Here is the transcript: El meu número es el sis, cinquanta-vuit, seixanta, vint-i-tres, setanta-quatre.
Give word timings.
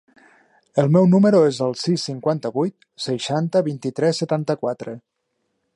El 0.83 0.87
meu 0.95 1.03
número 1.11 1.41
es 1.49 1.59
el 1.65 1.75
sis, 1.81 2.07
cinquanta-vuit, 2.11 2.89
seixanta, 3.07 3.65
vint-i-tres, 3.69 4.23
setanta-quatre. 4.25 4.97